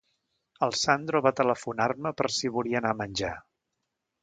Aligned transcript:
El 0.67 0.71
Sandro 0.83 1.21
va 1.25 1.33
telefonar-me 1.41 2.13
per 2.23 2.31
si 2.39 2.53
volia 2.57 2.83
anar 2.83 2.95
a 2.97 3.01
menjar. 3.05 3.33